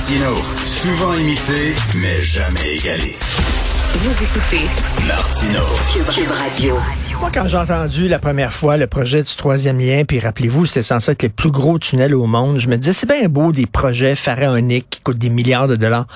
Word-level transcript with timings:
Martino, 0.00 0.34
souvent 0.64 1.12
imité, 1.12 1.74
mais 1.96 2.22
jamais 2.22 2.76
égalé. 2.76 3.14
Vous 3.96 4.24
écoutez 4.24 4.64
Martino. 5.06 5.60
Cube 5.92 6.30
Radio. 6.30 6.78
Moi, 7.20 7.30
quand 7.34 7.46
j'ai 7.46 7.58
entendu 7.58 8.08
la 8.08 8.18
première 8.18 8.50
fois 8.50 8.78
le 8.78 8.86
projet 8.86 9.22
du 9.22 9.34
troisième 9.34 9.78
lien, 9.78 10.04
puis 10.06 10.18
rappelez-vous, 10.18 10.64
c'était 10.64 10.80
censé 10.80 11.12
être 11.12 11.22
le 11.24 11.28
plus 11.28 11.50
gros 11.50 11.78
tunnel 11.78 12.14
au 12.14 12.24
monde, 12.24 12.58
je 12.60 12.68
me 12.68 12.78
disais, 12.78 12.94
c'est 12.94 13.06
bien 13.06 13.28
beau 13.28 13.52
des 13.52 13.66
projets 13.66 14.16
pharaoniques 14.16 14.88
qui 14.88 15.00
coûtent 15.02 15.18
des 15.18 15.28
milliards 15.28 15.68
de 15.68 15.76
dollars. 15.76 16.06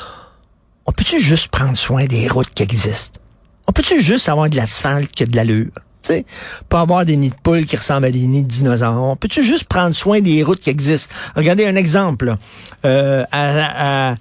On 0.87 0.93
peut-tu 0.93 1.21
juste 1.21 1.49
prendre 1.49 1.77
soin 1.77 2.07
des 2.07 2.27
routes 2.27 2.55
qui 2.55 2.63
existent? 2.63 3.21
On 3.67 3.73
peut-tu 3.73 4.01
juste 4.01 4.31
avoir 4.31 4.49
de 4.49 4.57
l'asphalte 4.57 5.13
qui 5.13 5.25
a 5.25 5.27
de 5.27 5.37
l'allure? 5.37 5.73
Sais, 6.07 6.25
pas 6.69 6.81
avoir 6.81 7.05
des 7.05 7.17
nids 7.17 7.31
de 7.31 7.35
poules 7.43 7.67
qui 7.67 7.77
ressemblent 7.77 8.07
à 8.07 8.11
des 8.11 8.21
nids 8.21 8.43
de 8.43 8.49
dinosaures. 8.49 9.17
Peux-tu 9.17 9.43
juste 9.43 9.65
prendre 9.65 9.95
soin 9.95 10.21
des 10.21 10.43
routes 10.43 10.61
qui 10.61 10.71
existent? 10.71 11.15
Regardez 11.37 11.67
un 11.67 11.77
exemple. 11.77 12.37
Euh, 12.85 13.25
à, 13.33 14.15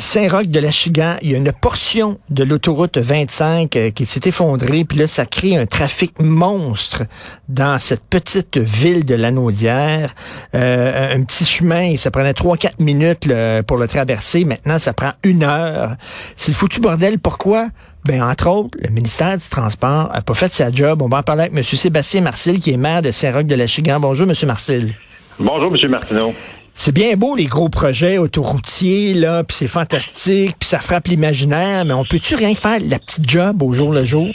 Saint-Roch 0.00 0.46
de 0.46 0.60
la 0.60 0.70
Chigan, 0.70 1.16
il 1.22 1.30
y 1.30 1.34
a 1.34 1.38
une 1.38 1.52
portion 1.52 2.18
de 2.30 2.42
l'autoroute 2.42 2.96
25 2.96 3.76
euh, 3.76 3.90
qui 3.90 4.06
s'est 4.06 4.22
effondrée, 4.24 4.84
puis 4.84 4.98
là, 4.98 5.06
ça 5.06 5.26
crée 5.26 5.56
un 5.56 5.66
trafic 5.66 6.18
monstre 6.20 7.04
dans 7.48 7.78
cette 7.78 8.02
petite 8.02 8.56
ville 8.56 9.04
de 9.04 9.14
Lanaudière. 9.14 10.14
Euh, 10.54 11.14
un 11.14 11.22
petit 11.22 11.44
chemin, 11.44 11.96
ça 11.96 12.10
prenait 12.10 12.32
3-4 12.32 12.72
minutes 12.78 13.28
pour 13.66 13.76
le 13.76 13.88
traverser. 13.88 14.44
Maintenant, 14.44 14.78
ça 14.78 14.92
prend 14.92 15.12
une 15.22 15.42
heure. 15.42 15.96
C'est 16.36 16.52
le 16.52 16.56
foutu 16.56 16.80
bordel. 16.80 17.18
Pourquoi? 17.18 17.68
Ben, 18.08 18.22
entre 18.22 18.48
autres, 18.48 18.78
le 18.82 18.88
ministère 18.88 19.36
du 19.36 19.46
Transport 19.50 20.10
n'a 20.14 20.22
pas 20.22 20.32
fait 20.32 20.50
sa 20.50 20.72
job. 20.72 21.02
On 21.02 21.08
va 21.08 21.18
en 21.18 21.22
parler 21.22 21.42
avec 21.42 21.52
M. 21.54 21.62
Sébastien 21.62 22.22
Marcel, 22.22 22.58
qui 22.58 22.72
est 22.72 22.78
maire 22.78 23.02
de 23.02 23.10
Saint-Roch 23.10 23.44
de 23.44 23.54
la 23.54 23.66
Chigan. 23.66 24.00
Bonjour, 24.00 24.26
M. 24.26 24.32
Marcel. 24.46 24.94
Bonjour, 25.38 25.70
M. 25.76 25.90
Martineau. 25.90 26.32
C'est 26.72 26.94
bien 26.94 27.16
beau, 27.16 27.36
les 27.36 27.44
gros 27.44 27.68
projets 27.68 28.16
autoroutiers, 28.16 29.12
là, 29.12 29.44
puis 29.44 29.54
c'est 29.54 29.68
fantastique, 29.68 30.56
puis 30.58 30.66
ça 30.66 30.78
frappe 30.78 31.08
l'imaginaire, 31.08 31.84
mais 31.84 31.92
on 31.92 32.04
peut-tu 32.04 32.34
rien 32.34 32.54
faire 32.54 32.78
la 32.82 32.98
petite 32.98 33.28
job 33.28 33.62
au 33.62 33.72
jour 33.72 33.92
le 33.92 34.06
jour? 34.06 34.28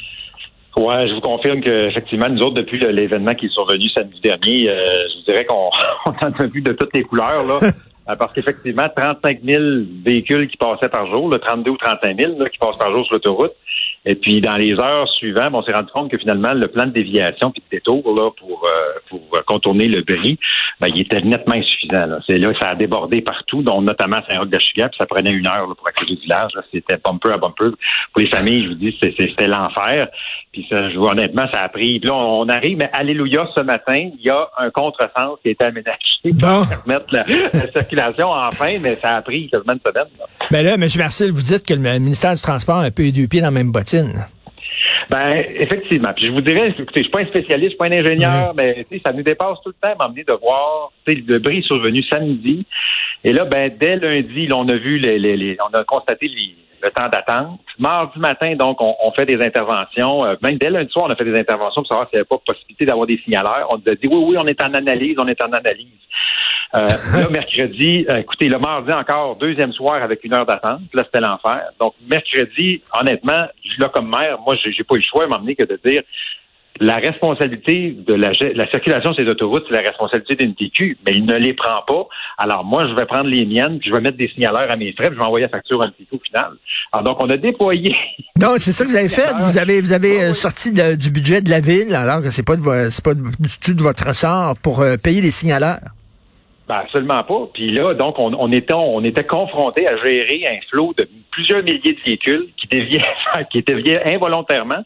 Ouais, 0.78 1.08
je 1.08 1.16
vous 1.16 1.22
confirme 1.22 1.62
qu'effectivement, 1.62 2.30
nous 2.30 2.42
autres, 2.42 2.56
depuis 2.56 2.78
l'événement 2.78 3.34
qui 3.34 3.48
est 3.48 3.54
survenu 3.54 3.90
samedi 3.90 4.22
dernier, 4.22 4.70
euh, 4.70 4.76
je 5.16 5.32
dirais 5.32 5.46
qu'on 5.46 5.72
en 6.06 6.32
a 6.32 6.46
vu 6.46 6.62
de 6.62 6.74
toutes 6.74 6.94
les 6.94 7.02
couleurs, 7.02 7.44
là. 7.48 7.72
Euh, 8.10 8.16
parce 8.16 8.34
qu'effectivement, 8.34 8.90
35 8.96 9.40
000 9.44 9.64
véhicules 10.04 10.50
qui 10.50 10.58
passaient 10.58 10.90
par 10.90 11.08
jour, 11.08 11.30
le 11.30 11.40
32 11.40 11.72
ou 11.72 11.78
35 11.78 12.20
000 12.20 12.34
qui 12.52 12.58
passent 12.58 12.78
par 12.78 12.92
jour 12.92 13.06
sur 13.06 13.14
l'autoroute. 13.14 13.54
Et 14.06 14.16
puis, 14.16 14.42
dans 14.42 14.56
les 14.56 14.74
heures 14.74 15.08
suivantes, 15.10 15.52
on 15.54 15.64
s'est 15.64 15.72
rendu 15.72 15.92
compte 15.94 16.12
que 16.12 16.18
finalement, 16.18 16.54
le 16.54 16.68
plan 16.68 16.86
de 16.86 16.92
déviation 16.92 17.52
puis 17.52 17.62
de 17.62 17.78
détour 17.78 18.04
là, 18.16 18.32
pour, 18.38 18.66
euh, 18.66 19.00
pour 19.10 19.22
contourner 19.46 19.88
le 19.88 20.02
bris, 20.02 20.38
ben, 20.82 20.90
il 20.94 21.02
était 21.02 21.22
nettement 21.22 21.56
insuffisant. 21.56 22.06
Là. 22.06 22.20
C'est 22.28 22.38
là 22.38 22.52
ça 22.60 22.70
a 22.72 22.76
débordé 22.76 23.22
partout, 23.22 23.62
dont 23.62 23.82
notamment 23.82 24.18
à 24.18 24.24
Saint-Roch 24.30 24.50
de 24.50 24.58
puis 24.58 24.98
ça 24.98 25.06
prenait 25.06 25.32
une 25.32 25.48
heure 25.48 25.74
pour 25.76 25.88
accéder 25.88 26.14
au 26.14 26.22
village. 26.22 26.52
C'était 26.72 26.98
bumper 27.04 27.32
à 27.32 27.38
bumper. 27.38 27.76
Pour 28.12 28.22
les 28.22 28.30
familles, 28.30 28.64
je 28.64 28.70
vous 28.70 28.76
dis, 28.76 28.98
c'était 29.02 29.48
l'enfer. 29.48 30.08
Puis 30.52 30.66
ça, 30.70 30.90
je 30.90 30.98
vois 30.98 31.12
honnêtement, 31.12 31.48
ça 31.52 31.62
a 31.62 31.70
pris. 31.70 32.00
Puis 32.00 32.10
là, 32.10 32.16
on 32.16 32.48
arrive, 32.48 32.78
mais 32.78 32.90
alléluia, 32.94 33.48
ce 33.56 33.62
matin, 33.62 34.10
il 34.18 34.22
y 34.22 34.30
a 34.30 34.48
un 34.58 34.70
contresens 34.70 35.38
qui 35.42 35.50
a 35.50 35.52
été 35.52 35.66
aménagé 35.66 35.98
bon. 36.26 36.66
pour 36.66 36.84
permettre 36.84 37.06
la, 37.12 37.24
circulation 37.68 38.30
enfin, 38.30 38.78
mais 38.82 38.96
ça 38.96 39.18
a 39.18 39.22
pris 39.22 39.50
quasiment 39.50 39.74
une 39.74 39.80
semaine. 39.80 40.08
Mais 40.52 40.64
là, 40.64 40.76
M. 40.76 40.86
Marcel, 40.98 41.32
vous 41.32 41.42
dites 41.42 41.66
que 41.66 41.74
le 41.74 41.80
ministère 42.00 42.36
du 42.36 42.42
Transport 42.42 42.78
a 42.78 42.84
un 42.84 42.92
peu 42.92 43.04
les 43.04 43.12
deux 43.12 43.28
pieds 43.28 43.42
dans 43.42 43.48
la 43.48 43.52
même 43.52 43.72
Ben, 45.10 45.44
effectivement. 45.56 46.14
Puis 46.16 46.28
je 46.28 46.32
vous 46.32 46.42
dirais, 46.42 46.70
écoutez, 46.70 47.02
je 47.02 47.04
suis 47.04 47.12
pas 47.12 47.22
un 47.22 47.26
spécialiste, 47.28 47.64
je 47.64 47.70
suis 47.70 47.78
pas 47.78 47.86
un 47.86 48.00
ingénieur, 48.00 48.54
mais 48.56 48.86
ça 49.06 49.14
nous 49.14 49.24
dépasse 49.24 49.58
tout 49.64 49.70
le 49.70 49.76
temps, 49.82 49.96
m'emmener 50.00 50.24
de 50.24 50.34
voir, 50.34 50.92
le 51.08 51.38
bris 51.40 51.64
survenu 51.64 52.02
samedi. 52.04 52.66
Et 53.24 53.34
là, 53.34 53.46
ben, 53.46 53.72
dès 53.80 53.98
lundi, 53.98 54.48
là, 54.48 54.58
on 54.58 54.68
a 54.68 54.76
vu 54.76 54.98
les, 54.98 55.20
les, 55.20 55.58
on 55.60 55.78
a 55.78 55.84
constaté 55.84 56.28
les, 56.28 56.56
le 56.84 56.92
temps 56.92 57.10
d'attente. 57.10 57.60
Mardi 57.80 58.20
matin, 58.20 58.56
donc, 58.56 58.78
on, 58.82 59.12
fait 59.14 59.26
des 59.26 59.42
interventions. 59.44 60.26
Euh, 60.26 60.36
même 60.42 60.58
dès 60.58 60.70
lundi 60.70 60.92
soir, 60.92 61.06
on 61.08 61.12
a 61.12 61.16
fait 61.16 61.26
des 61.26 61.40
interventions 61.40 61.82
pour 61.82 61.88
savoir 61.88 62.10
s'il 62.10 62.18
n'y 62.18 62.22
avait 62.22 62.28
pas 62.28 62.38
possibilité 62.46 62.86
d'avoir 62.86 63.08
des 63.08 63.18
signaleurs. 63.18 63.68
On 63.72 63.78
a 63.78 63.96
dit 63.96 64.08
oui, 64.08 64.24
oui, 64.28 64.36
on 64.38 64.46
est 64.46 64.62
en 64.62 64.74
analyse, 64.74 65.16
on 65.18 65.28
est 65.28 65.42
en 65.42 65.52
analyse. 65.52 65.88
Euh, 66.76 66.88
là, 67.14 67.30
mercredi, 67.30 68.06
euh, 68.10 68.18
écoutez, 68.18 68.48
le 68.48 68.60
mardi 68.60 68.92
encore, 68.92 69.38
deuxième 69.38 69.72
soir 69.72 70.04
avec 70.04 70.24
une 70.24 70.34
heure 70.34 70.46
d'attente. 70.46 70.82
Là, 70.94 71.04
c'était 71.06 71.22
l'enfer. 71.22 71.70
Donc, 71.80 71.94
mercredi, 72.08 72.82
honnêtement, 73.00 73.48
là, 73.78 73.90
comme 73.90 74.10
maire, 74.10 74.40
moi, 74.46 74.56
j'ai 74.56 74.84
pas 74.84 74.96
eu 74.96 75.00
le 75.00 75.04
choix 75.04 75.24
à 75.24 75.28
m'emmener 75.28 75.56
que 75.56 75.64
de 75.64 75.80
dire 75.84 76.02
la 76.80 76.96
responsabilité 76.96 77.96
de 78.06 78.14
la, 78.14 78.34
circulation 78.34 79.12
de 79.12 79.16
ces 79.16 79.28
autoroutes, 79.28 79.64
c'est 79.68 79.76
la 79.76 79.82
responsabilité 79.82 80.36
d'une 80.36 80.56
TQ, 80.56 80.98
mais 81.06 81.14
il 81.14 81.26
ne 81.26 81.36
les 81.36 81.54
prend 81.54 81.82
pas. 81.88 82.08
Alors 82.38 82.66
moi, 82.66 82.88
je 82.88 82.94
vais 82.96 83.06
prendre 83.06 83.28
les 83.28 83.46
miennes, 83.46 83.80
puis 83.80 83.90
je 83.90 83.96
vais 83.96 84.02
mettre 84.02 84.18
des 84.18 84.30
signaleurs 84.30 84.70
à 84.72 84.76
mes 84.76 84.92
frais, 84.94 85.08
puis 85.08 85.16
je 85.16 85.20
vais 85.20 85.26
envoyer 85.26 85.46
la 85.46 85.50
facture 85.50 85.82
à 85.84 85.88
TQ 85.88 86.08
au 86.12 86.20
final. 86.20 86.52
Alors 86.92 87.04
donc, 87.04 87.18
on 87.24 87.30
a 87.30 87.38
déployé. 87.38 87.96
Non, 88.40 88.56
c'est 88.58 88.72
ça 88.72 88.84
que 88.84 88.90
vous 88.90 88.96
avez 88.96 89.10
fait. 89.10 89.32
Vous 89.38 89.58
avez 89.60 89.80
vous 89.80 89.94
avez 89.94 90.22
euh, 90.22 90.34
sorti 90.34 90.72
du 90.74 91.12
budget 91.12 91.42
de 91.42 91.52
la 91.52 91.60
ville, 91.60 91.94
alors 91.94 92.22
que 92.22 92.32
c'est 92.32 92.44
pas 92.44 92.56
de 92.56 92.90
c'est 92.90 93.06
pas 93.06 93.14
du 93.14 93.60
tout 93.62 93.74
de 93.74 93.82
votre 93.82 94.08
ressort 94.08 94.56
pour 94.62 94.82
euh, 94.82 94.98
payer 94.98 95.22
les 95.22 95.32
signaleurs. 95.32 95.80
Ben, 96.68 96.76
absolument 96.76 97.22
pas. 97.24 97.50
Puis 97.54 97.72
là, 97.72 97.94
donc, 97.94 98.18
on, 98.18 98.34
on 98.34 98.52
était 98.52 98.74
on 98.74 99.04
était 99.04 99.24
confronté 99.24 99.88
à 99.88 99.96
gérer 99.98 100.46
un 100.48 100.60
flot 100.70 100.94
de 100.98 101.08
plusieurs 101.32 101.62
milliers 101.62 101.94
de 101.94 102.02
véhicules 102.06 102.48
qui 102.58 102.68
déviaient 102.68 103.06
qui 103.52 103.62
déviaient 103.62 104.14
involontairement 104.14 104.84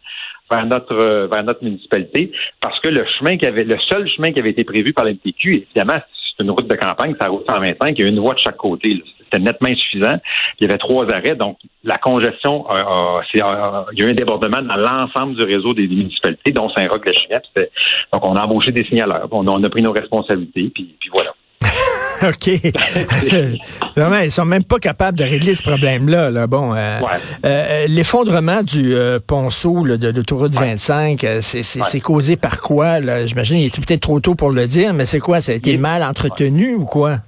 vers 0.49 0.65
notre 0.65 0.93
euh, 0.93 1.27
vers 1.27 1.43
notre 1.43 1.63
municipalité 1.63 2.31
parce 2.61 2.79
que 2.79 2.89
le 2.89 3.05
chemin 3.17 3.37
qui 3.37 3.45
avait 3.45 3.63
le 3.63 3.77
seul 3.89 4.07
chemin 4.09 4.31
qui 4.31 4.39
avait 4.39 4.51
été 4.51 4.63
prévu 4.63 4.93
par 4.93 5.05
l'MTQ, 5.05 5.67
évidemment, 5.75 5.99
c'est 6.37 6.43
une 6.43 6.51
route 6.51 6.67
de 6.67 6.75
campagne, 6.75 7.15
c'est 7.19 7.25
la 7.25 7.31
route 7.31 7.45
125, 7.49 7.97
il 7.97 8.01
y 8.01 8.05
a 8.05 8.09
une 8.09 8.19
voie 8.19 8.33
de 8.33 8.39
chaque 8.39 8.57
côté. 8.57 9.03
C'était 9.23 9.43
nettement 9.43 9.67
insuffisant. 9.67 10.17
Il 10.59 10.67
y 10.67 10.69
avait 10.69 10.77
trois 10.77 11.05
arrêts, 11.13 11.35
donc 11.35 11.57
la 11.83 11.97
congestion, 11.97 12.65
il 13.33 13.39
y 13.39 13.41
a 13.41 13.85
eu 13.93 14.09
un 14.09 14.13
débordement 14.13 14.61
dans 14.61 14.77
l'ensemble 14.77 15.35
du 15.35 15.43
réseau 15.43 15.73
des, 15.73 15.87
municipalités, 15.87 16.51
dont 16.51 16.69
Saint-Roch-le-Chinet. 16.69 17.41
Donc, 18.13 18.25
on 18.25 18.35
a 18.37 18.45
embauché 18.45 18.71
des 18.71 18.85
signaleurs, 18.85 19.27
on 19.31 19.63
a, 19.63 19.69
pris 19.69 19.81
nos 19.81 19.91
responsabilités, 19.91 20.71
puis, 20.73 20.95
puis 20.97 21.09
voilà. 21.11 21.33
OK. 22.23 22.49
Vraiment, 23.95 24.19
ils 24.19 24.31
sont 24.31 24.45
même 24.45 24.63
pas 24.63 24.79
capables 24.79 25.17
de 25.17 25.23
régler 25.23 25.55
ce 25.55 25.63
problème-là. 25.63 26.31
Là. 26.31 26.47
Bon, 26.47 26.73
euh, 26.73 26.99
euh, 27.45 27.85
l'effondrement 27.87 28.63
du 28.63 28.95
euh, 28.95 29.19
ponceau 29.25 29.85
là, 29.85 29.97
de 29.97 30.09
l'autoroute 30.09 30.53
25, 30.53 31.25
c'est 31.41 31.99
causé 31.99 32.35
par 32.35 32.61
quoi? 32.61 32.99
J'imagine 33.25 33.57
qu'il 33.57 33.65
est 33.65 33.85
peut-être 33.85 34.01
trop 34.01 34.19
tôt 34.19 34.35
pour 34.35 34.51
le 34.51 34.67
dire, 34.67 34.93
mais 34.93 35.05
c'est 35.05 35.19
quoi? 35.19 35.41
Ça 35.41 35.51
a 35.51 35.55
été 35.55 35.77
mal 35.77 36.03
entretenu 36.03 36.75
ou 36.75 36.85
quoi? 36.85 37.19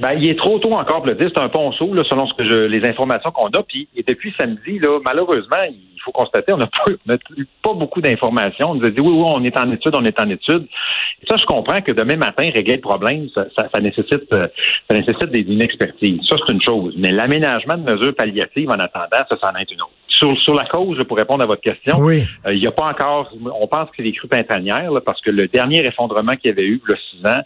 Ben, 0.00 0.12
il 0.14 0.28
est 0.28 0.38
trop 0.38 0.58
tôt 0.58 0.72
encore 0.72 0.98
pour 0.98 1.06
le 1.06 1.14
dire. 1.14 1.30
C'est 1.34 1.42
un 1.42 1.50
ponceau, 1.50 1.92
là, 1.92 2.02
selon 2.08 2.26
ce 2.26 2.34
que 2.34 2.48
je, 2.48 2.56
les 2.56 2.86
informations 2.86 3.30
qu'on 3.30 3.48
a. 3.48 3.62
Puis, 3.62 3.86
et 3.94 4.02
depuis 4.02 4.34
samedi, 4.40 4.78
là, 4.78 4.98
malheureusement, 5.04 5.62
il 5.68 6.00
faut 6.02 6.10
constater, 6.10 6.52
on 6.54 6.56
n'a 6.56 6.66
pas, 6.66 7.16
pas, 7.62 7.74
beaucoup 7.74 8.00
d'informations. 8.00 8.70
On 8.70 8.74
nous 8.76 8.86
a 8.86 8.90
dit 8.90 9.00
oui, 9.00 9.12
oui, 9.12 9.24
on 9.26 9.44
est 9.44 9.58
en 9.58 9.70
étude, 9.70 9.94
on 9.94 10.04
est 10.04 10.18
en 10.18 10.30
étude. 10.30 10.66
Et 11.22 11.26
ça, 11.28 11.36
je 11.36 11.44
comprends 11.44 11.82
que 11.82 11.92
demain 11.92 12.16
matin, 12.16 12.50
régler 12.52 12.76
le 12.76 12.80
problème, 12.80 13.28
ça, 13.34 13.44
ça, 13.54 13.80
nécessite, 13.80 14.24
ça 14.30 14.94
nécessite 14.96 15.28
une 15.34 15.60
expertise. 15.60 16.20
Ça, 16.26 16.36
c'est 16.46 16.52
une 16.52 16.62
chose. 16.62 16.94
Mais 16.96 17.12
l'aménagement 17.12 17.76
de 17.76 17.92
mesures 17.92 18.14
palliatives 18.14 18.70
en 18.70 18.78
attendant, 18.78 19.24
ça, 19.28 19.36
c'en 19.42 19.54
est 19.56 19.70
une 19.70 19.82
autre. 19.82 19.92
Sur, 20.08 20.38
sur 20.42 20.54
la 20.54 20.66
cause, 20.66 21.02
pour 21.04 21.16
répondre 21.16 21.42
à 21.42 21.46
votre 21.46 21.62
question, 21.62 21.98
oui. 21.98 22.24
Euh, 22.46 22.52
il 22.52 22.60
n'y 22.60 22.66
a 22.66 22.72
pas 22.72 22.86
encore, 22.86 23.30
on 23.58 23.66
pense 23.66 23.88
que 23.88 23.96
c'est 23.96 24.02
les 24.02 24.12
crues 24.12 24.28
printanières, 24.28 24.90
parce 25.04 25.20
que 25.22 25.30
le 25.30 25.48
dernier 25.48 25.86
effondrement 25.86 26.36
qu'il 26.36 26.50
y 26.50 26.52
avait 26.52 26.66
eu, 26.66 26.80
le 26.84 26.96
six 26.96 27.26
ans, 27.26 27.40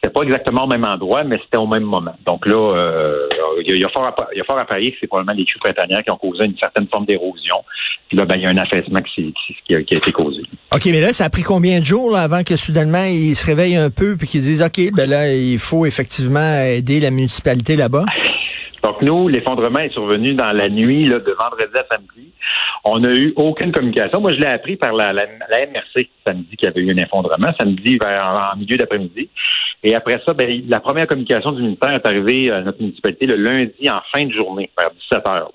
c'était 0.00 0.12
pas 0.12 0.22
exactement 0.22 0.64
au 0.64 0.66
même 0.68 0.84
endroit, 0.84 1.24
mais 1.24 1.38
c'était 1.42 1.56
au 1.56 1.66
même 1.66 1.82
moment. 1.82 2.14
Donc 2.24 2.46
là, 2.46 2.56
euh, 2.56 3.28
il, 3.66 3.78
y 3.78 3.84
a, 3.84 3.88
fort 3.88 4.04
à, 4.04 4.14
y 4.34 4.40
a 4.40 4.44
fort 4.44 4.58
à 4.58 4.64
parier 4.64 4.92
que 4.92 4.98
c'est 5.00 5.08
probablement 5.08 5.36
les 5.36 5.44
crues 5.44 5.58
printanières 5.58 6.04
qui 6.04 6.10
ont 6.10 6.16
causé 6.16 6.44
une 6.44 6.56
certaine 6.56 6.86
forme 6.86 7.04
d'érosion. 7.04 7.64
Puis 8.08 8.16
là, 8.16 8.24
ben, 8.24 8.36
il 8.36 8.42
y 8.42 8.46
a 8.46 8.50
un 8.50 8.56
affaissement 8.56 9.00
qui, 9.02 9.34
qui, 9.66 9.74
a, 9.74 9.80
été 9.80 10.12
causé. 10.12 10.42
OK, 10.72 10.86
mais 10.86 11.00
là, 11.00 11.12
ça 11.12 11.24
a 11.24 11.30
pris 11.30 11.42
combien 11.42 11.80
de 11.80 11.84
jours 11.84 12.16
avant 12.16 12.44
que 12.44 12.56
soudainement 12.56 13.04
ils 13.04 13.34
se 13.34 13.44
réveillent 13.44 13.76
un 13.76 13.90
peu 13.90 14.16
puis 14.16 14.28
qu'ils 14.28 14.42
disent 14.42 14.62
OK, 14.62 14.80
ben 14.94 15.10
là, 15.10 15.32
il 15.34 15.58
faut 15.58 15.84
effectivement 15.84 16.60
aider 16.60 17.00
la 17.00 17.10
municipalité 17.10 17.74
là-bas? 17.74 18.04
Donc, 18.82 19.02
nous, 19.02 19.28
l'effondrement 19.28 19.80
est 19.80 19.92
survenu 19.92 20.34
dans 20.34 20.52
la 20.52 20.68
nuit 20.68 21.04
là, 21.06 21.18
de 21.18 21.32
vendredi 21.32 21.72
à 21.74 21.84
samedi. 21.90 22.32
On 22.84 23.00
n'a 23.00 23.12
eu 23.12 23.32
aucune 23.36 23.72
communication. 23.72 24.20
Moi, 24.20 24.32
je 24.34 24.40
l'ai 24.40 24.46
appris 24.46 24.76
par 24.76 24.92
la, 24.92 25.12
la, 25.12 25.26
la 25.50 25.66
MRC 25.66 26.08
samedi 26.24 26.56
qu'il 26.56 26.68
y 26.68 26.70
avait 26.70 26.80
eu 26.80 26.92
un 26.92 26.96
effondrement, 26.96 27.52
samedi 27.58 27.98
vers 27.98 28.52
en 28.52 28.56
milieu 28.56 28.76
d'après-midi. 28.76 29.28
Et 29.82 29.94
après 29.94 30.20
ça, 30.24 30.32
ben, 30.34 30.62
la 30.68 30.80
première 30.80 31.06
communication 31.06 31.52
du 31.52 31.62
ministère 31.62 31.90
est 31.90 32.06
arrivée 32.06 32.50
à 32.50 32.62
notre 32.62 32.80
municipalité 32.80 33.26
le 33.26 33.36
lundi 33.36 33.88
en 33.88 34.00
fin 34.12 34.26
de 34.26 34.32
journée, 34.32 34.70
vers 34.78 34.90
17 34.90 35.28
heures. 35.28 35.52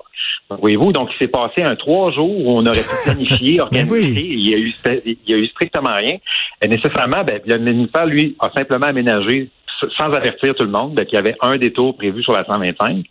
Donc, 0.50 0.60
voyez-vous, 0.60 0.92
donc 0.92 1.10
il 1.14 1.18
s'est 1.18 1.32
passé 1.32 1.62
un 1.62 1.76
trois 1.76 2.12
jours 2.12 2.30
où 2.30 2.58
on 2.58 2.66
aurait 2.66 2.80
pu 2.80 3.04
planifier, 3.04 3.60
organiser. 3.62 4.22
Il 4.22 4.50
y 4.50 4.54
a 4.54 4.58
eu, 4.58 4.74
il 5.06 5.18
y 5.28 5.34
a 5.34 5.38
eu 5.38 5.48
strictement 5.48 5.96
rien. 5.96 6.18
Et 6.62 6.68
nécessairement, 6.68 7.24
ben, 7.24 7.42
le 7.46 7.58
ministère, 7.58 8.06
lui, 8.06 8.36
a 8.40 8.50
simplement 8.52 8.88
aménagé 8.88 9.50
sans 9.98 10.12
avertir 10.12 10.56
tout 10.56 10.64
le 10.64 10.72
monde, 10.72 10.96
ben, 10.96 11.06
qu'il 11.06 11.16
y 11.16 11.20
avait 11.20 11.36
un 11.42 11.58
détour 11.58 11.96
prévu 11.96 12.24
sur 12.24 12.34
la 12.34 12.46
125, 12.46 13.04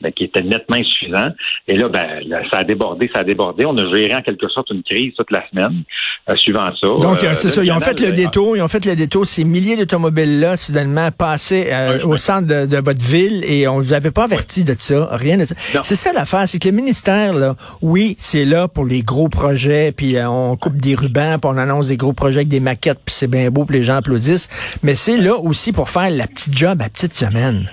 ben, 0.00 0.12
qui 0.12 0.24
était 0.24 0.42
nettement 0.42 0.76
insuffisant. 0.76 1.28
Et 1.68 1.74
là, 1.74 1.88
ben, 1.88 2.20
ça 2.50 2.58
a 2.58 2.64
débordé, 2.64 3.10
ça 3.14 3.20
a 3.20 3.24
débordé. 3.24 3.64
On 3.66 3.76
a 3.76 3.88
géré 3.88 4.14
en 4.14 4.22
quelque 4.22 4.48
sorte 4.48 4.70
une 4.70 4.82
crise 4.82 5.12
toute 5.16 5.30
la 5.30 5.44
semaine, 5.50 5.82
euh, 6.30 6.36
suivant 6.36 6.70
ça. 6.80 6.86
Donc, 6.86 7.22
Euh, 7.22 7.34
c'est 7.38 7.48
ça. 7.48 7.62
Ils 7.64 7.72
ont 7.72 7.80
fait 7.80 7.98
le 8.00 8.08
euh, 8.08 8.12
détour. 8.12 8.56
Ils 8.56 8.62
ont 8.62 8.68
fait 8.68 8.84
le 8.84 8.96
détour. 8.96 9.26
Ces 9.26 9.44
milliers 9.44 9.76
d'automobiles-là, 9.76 10.56
soudainement, 10.56 11.10
passaient 11.16 11.68
euh, 11.72 11.98
Oui, 12.04 12.14
au 12.14 12.16
centre 12.16 12.46
de, 12.46 12.66
de 12.66 12.76
votre 12.76 13.02
ville 13.04 13.44
et 13.46 13.66
on 13.68 13.76
vous 13.76 13.92
avait 13.92 14.10
pas 14.10 14.24
averti 14.24 14.64
de 14.64 14.74
ça. 14.78 15.08
Rien 15.12 15.38
de 15.38 15.44
ça. 15.46 15.54
C'est 15.82 15.96
ça 15.96 16.12
l'affaire. 16.12 16.44
C'est 16.48 16.58
que 16.58 16.68
le 16.68 16.74
ministère, 16.74 17.32
là, 17.32 17.54
oui, 17.82 18.16
c'est 18.18 18.44
là 18.44 18.68
pour 18.68 18.84
les 18.84 19.02
gros 19.02 19.28
projets, 19.28 19.92
puis 19.92 20.16
euh, 20.16 20.28
on 20.28 20.56
coupe 20.56 20.76
des 20.76 20.94
rubans, 20.94 21.38
puis 21.40 21.50
on 21.52 21.58
annonce 21.58 21.88
des 21.88 21.96
gros 21.96 22.12
projets 22.12 22.38
avec 22.38 22.48
des 22.48 22.60
maquettes, 22.60 23.00
puis 23.04 23.14
c'est 23.14 23.26
bien 23.30 23.50
beau, 23.50 23.64
puis 23.64 23.78
les 23.78 23.82
gens 23.84 23.96
applaudissent. 23.96 24.48
Mais 24.82 24.94
c'est 24.94 25.16
là 25.18 25.36
aussi 25.36 25.72
pour 25.72 25.88
faire 25.88 26.10
la 26.16 26.26
petite 26.26 26.56
job 26.56 26.80
à 26.82 26.88
petite 26.88 27.14
semaine. 27.14 27.70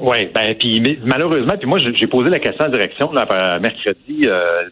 Oui, 0.00 0.28
ben 0.34 0.54
puis 0.56 0.98
malheureusement, 1.04 1.56
puis 1.56 1.68
moi 1.68 1.78
j'ai 1.78 2.06
posé 2.06 2.28
la 2.28 2.40
question 2.40 2.66
en 2.66 2.68
direction 2.68 3.12
là, 3.12 3.26
euh, 3.30 3.60
mercredi, 3.60 4.22
euh, 4.24 4.62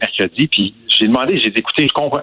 mercredi, 0.00 0.48
puis 0.48 0.74
j'ai 0.88 1.06
demandé, 1.06 1.38
j'ai 1.38 1.50
dit, 1.50 1.60
écoutez, 1.60 1.84
je 1.84 1.92
comprends, 1.92 2.22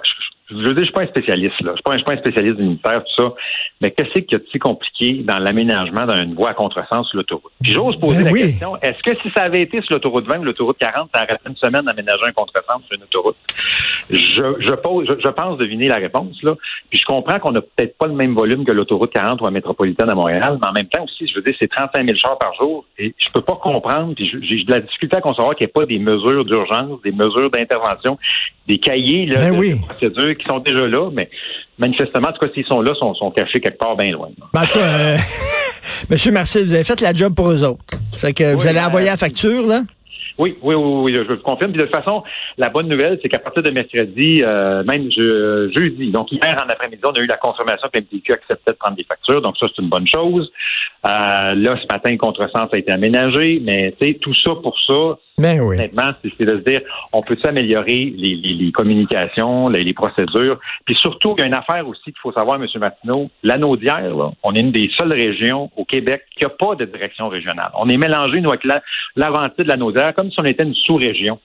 je 0.49 0.55
veux 0.55 0.73
dire, 0.73 0.77
je 0.79 0.83
suis 0.83 0.91
pas 0.93 1.03
un 1.03 1.07
spécialiste 1.07 1.61
là, 1.61 1.71
je 1.71 1.75
suis 1.75 1.83
pas, 1.83 1.91
un- 1.91 1.93
je 1.93 1.97
suis 1.99 2.05
pas 2.05 2.13
un 2.13 2.17
spécialiste 2.17 2.55
du 2.57 2.63
ministère 2.63 3.03
tout 3.03 3.23
ça, 3.23 3.33
mais 3.81 3.91
qu'est-ce 3.91 4.11
qu'il 4.13 4.25
y 4.31 4.35
a 4.35 4.39
de 4.39 4.45
si 4.51 4.59
compliqué 4.59 5.13
dans 5.23 5.37
l'aménagement 5.37 6.05
d'une 6.07 6.33
voie 6.33 6.49
à 6.49 6.53
contresens 6.53 7.07
sur 7.07 7.17
l'autoroute? 7.17 7.51
Puis 7.61 7.71
j'ose 7.71 7.99
poser 7.99 8.17
Ben 8.17 8.25
la 8.25 8.31
oui. 8.31 8.41
question, 8.41 8.75
est-ce 8.81 9.01
que 9.03 9.15
si 9.21 9.29
ça 9.31 9.41
avait 9.43 9.61
été 9.61 9.81
sur 9.81 9.93
l'autoroute 9.93 10.25
20 10.27 10.39
ou 10.39 10.43
l'autoroute 10.43 10.77
40, 10.79 11.09
ça 11.13 11.23
aurait 11.23 11.37
une 11.47 11.55
semaine 11.55 11.83
d'aménager 11.85 12.23
un 12.25 12.31
contresens 12.31 12.83
sur 12.87 12.95
une 12.97 13.03
autoroute? 13.03 13.35
Je, 14.09 14.55
je 14.59 14.73
pose, 14.73 15.07
je, 15.07 15.13
je 15.21 15.27
pense 15.29 15.57
deviner 15.57 15.87
la 15.87 15.97
réponse 15.97 16.41
là, 16.43 16.55
puis 16.89 16.99
je 16.99 17.05
comprends 17.05 17.39
qu'on 17.39 17.51
n'a 17.51 17.61
peut-être 17.61 17.97
pas 17.97 18.07
le 18.07 18.13
même 18.13 18.33
volume 18.33 18.65
que 18.65 18.71
l'autoroute 18.71 19.11
40 19.11 19.41
ou 19.41 19.45
la 19.45 19.51
métropolitaine 19.51 20.09
à 20.09 20.15
Montréal, 20.15 20.57
mais 20.61 20.67
en 20.67 20.71
même 20.73 20.87
temps 20.87 21.03
aussi, 21.03 21.27
je 21.27 21.35
veux 21.35 21.41
dire, 21.43 21.55
c'est 21.59 21.67
35 21.69 22.05
000 22.05 22.17
chars 22.17 22.37
par 22.39 22.53
jour. 22.55 22.85
Et 22.97 23.13
je 23.17 23.31
peux 23.31 23.41
pas 23.41 23.55
comprendre, 23.55 24.13
puis 24.15 24.25
j'ai 24.41 24.63
de 24.63 24.71
la 24.71 24.79
difficulté 24.81 25.17
à 25.17 25.21
concevoir 25.21 25.55
qu'il 25.55 25.65
n'y 25.65 25.69
ait 25.69 25.73
pas 25.73 25.85
des 25.85 25.99
mesures 25.99 26.43
d'urgence, 26.45 27.01
des 27.03 27.11
mesures 27.11 27.49
d'intervention, 27.51 28.17
des 28.69 28.77
cahiers 28.77 29.25
là, 29.25 29.39
Ben 29.41 29.53
de, 29.53 29.57
oui. 29.59 29.73
de 29.73 29.85
procédures 29.85 30.37
qui 30.37 30.45
sont 30.45 30.59
déjà 30.59 30.87
là, 30.87 31.09
mais 31.11 31.27
manifestement, 31.77 32.29
en 32.29 32.31
tout 32.31 32.39
cas, 32.45 32.53
s'ils 32.53 32.65
sont 32.65 32.81
là, 32.81 32.93
sont, 32.95 33.13
sont 33.15 33.31
cachés 33.31 33.59
quelque 33.59 33.77
part 33.79 33.97
bien 33.97 34.11
loin. 34.11 34.29
Ben, 34.53 34.63
euh, 34.77 35.17
Monsieur 36.09 36.31
Marcel, 36.31 36.65
vous 36.65 36.73
avez 36.75 36.83
fait 36.83 37.01
la 37.01 37.13
job 37.13 37.33
pour 37.35 37.49
eux 37.51 37.63
autres. 37.63 37.83
Fait 38.15 38.31
que 38.33 38.53
vous 38.55 38.67
allez 38.67 38.79
euh, 38.79 38.85
envoyer 38.85 39.07
la 39.07 39.17
facture, 39.17 39.65
là? 39.67 39.81
Oui, 40.37 40.55
oui, 40.61 40.73
oui, 40.75 41.01
oui, 41.03 41.13
je 41.13 41.33
vous 41.33 41.37
confirme. 41.41 41.71
Puis 41.73 41.81
de 41.81 41.85
toute 41.85 41.95
façon, 41.95 42.23
la 42.57 42.69
bonne 42.69 42.87
nouvelle, 42.87 43.19
c'est 43.21 43.27
qu'à 43.27 43.39
partir 43.39 43.61
de 43.61 43.71
mercredi, 43.71 44.41
euh, 44.45 44.83
même 44.85 45.09
je- 45.11 45.69
jeudi, 45.75 46.11
donc 46.11 46.31
hier 46.31 46.55
en 46.65 46.69
après-midi, 46.69 47.01
on 47.03 47.11
a 47.11 47.19
eu 47.19 47.25
la 47.25 47.35
confirmation 47.35 47.89
que 47.93 47.99
MTQ 47.99 48.31
acceptait 48.33 48.71
de 48.71 48.77
prendre 48.77 48.95
des 48.95 49.03
factures, 49.03 49.41
donc 49.41 49.57
ça, 49.57 49.65
c'est 49.75 49.81
une 49.81 49.89
bonne 49.89 50.07
chose. 50.07 50.49
Euh, 51.05 51.55
là, 51.55 51.77
ce 51.81 51.85
matin, 51.89 52.11
le 52.11 52.17
contresens 52.17 52.67
a 52.73 52.77
été 52.77 52.91
aménagé, 52.91 53.61
mais 53.63 53.95
tout 54.21 54.33
ça 54.33 54.51
pour 54.61 54.77
ça, 54.85 55.17
Ben 55.37 55.61
oui. 55.61 55.77
honnêtement, 55.77 56.09
c'est 56.21 56.43
de 56.45 56.57
se 56.57 56.63
dire, 56.69 56.81
on 57.13 57.21
peut 57.21 57.37
améliorer 57.45 58.13
les, 58.17 58.35
les- 58.35 58.53
les 58.53 58.71
communications, 58.73 59.69
les, 59.69 59.81
les 59.81 59.93
procédures. 59.93 60.59
Puis 60.85 60.95
surtout, 60.95 61.35
il 61.37 61.41
y 61.41 61.43
a 61.43 61.47
une 61.47 61.53
affaire 61.53 61.87
aussi 61.87 62.03
qu'il 62.03 62.19
faut 62.21 62.33
savoir, 62.33 62.61
M. 62.61 62.67
Martineau, 62.79 63.29
l'Anaudière, 63.43 64.13
là, 64.13 64.31
on 64.43 64.53
est 64.55 64.59
une 64.59 64.71
des 64.73 64.89
seules 64.97 65.13
régions 65.13 65.71
au 65.77 65.85
Québec 65.85 66.23
qui 66.37 66.43
n'a 66.43 66.49
pas 66.49 66.75
de 66.75 66.83
direction 66.83 67.29
régionale. 67.29 67.71
On 67.79 67.87
est 67.87 67.97
mélangé, 67.97 68.41
nous, 68.41 68.49
avec 68.49 68.65
la- 68.65 68.81
l'Aventie 69.15 69.63
de 69.63 69.69
l'Anaudière, 69.69 70.13
comme 70.13 70.29
si 70.31 70.39
on 70.41 70.45
était 70.45 70.63
une 70.65 70.75
sous-région. 70.75 71.39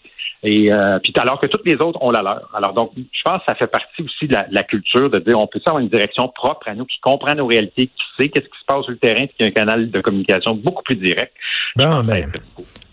Et 0.47 0.71
euh, 0.71 0.99
puis 1.03 1.11
alors 1.17 1.41
que 1.41 1.47
toutes 1.47 1.65
les 1.65 1.77
autres 1.77 1.99
ont 2.03 2.11
la 2.11 2.21
leur. 2.21 2.51
Alors 2.55 2.75
donc, 2.75 2.91
je 2.97 3.23
pense 3.25 3.39
que 3.39 3.45
ça 3.49 3.55
fait 3.55 3.67
partie 3.67 4.03
aussi 4.03 4.27
de 4.29 4.35
la, 4.35 4.43
de 4.45 4.55
la 4.55 4.63
culture 4.63 5.09
de 5.09 5.19
dire 5.19 5.41
on 5.41 5.47
peut 5.47 5.59
avoir 5.65 5.81
une 5.81 5.89
direction 5.89 6.29
propre 6.29 6.69
à 6.69 6.75
nous, 6.75 6.85
qui 6.85 7.01
comprend 7.01 7.35
nos 7.35 7.47
réalités, 7.47 7.87
qui 7.87 8.03
sait 8.19 8.29
qu'est-ce 8.29 8.45
qui 8.49 8.59
se 8.61 8.65
passe 8.67 8.83
sur 8.83 8.91
le 8.91 8.99
terrain, 8.99 9.25
qui 9.27 9.43
un 9.45 9.51
canal 9.51 9.91
de 9.91 10.01
communication 10.01 10.55
beaucoup 10.55 10.83
plus 10.83 10.97
direct. 10.97 11.33
Bon, 11.77 12.03
ben. 12.03 12.31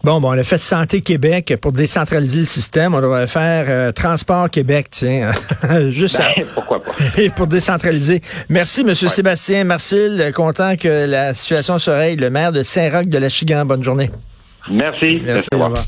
Bon, 0.04 0.20
bon, 0.20 0.30
on 0.30 0.38
a 0.38 0.44
fait 0.44 0.60
Santé 0.60 1.02
Québec 1.02 1.54
pour 1.62 1.72
décentraliser 1.72 2.40
le 2.40 2.46
système. 2.46 2.96
On 2.96 3.02
devrait 3.02 3.28
faire 3.28 3.66
euh, 3.70 3.92
Transport 3.92 4.50
Québec, 4.50 4.88
tiens. 4.90 5.32
Juste 5.90 6.16
ça. 6.16 6.32
Ben, 6.36 6.46
pourquoi 6.56 6.82
pas? 6.84 6.92
Et 7.22 7.30
pour 7.30 7.48
décentraliser. 7.48 8.22
Merci, 8.50 8.84
Monsieur 8.84 9.08
Sébastien 9.08 9.64
Marcil. 9.64 10.32
Content 10.34 10.76
que 10.76 11.06
la 11.08 11.34
situation 11.34 11.78
se 11.78 11.92
règle. 11.92 12.24
Le 12.24 12.30
maire 12.32 12.52
de 12.52 12.64
Saint-Roch 12.64 13.06
de 13.06 13.18
la 13.18 13.30
Chigan. 13.30 13.66
Bonne 13.66 13.84
journée. 13.84 14.10
Merci. 14.70 15.22
Merci. 15.24 15.48
Au 15.54 15.58
Au 15.58 15.64
revoir. 15.66 15.80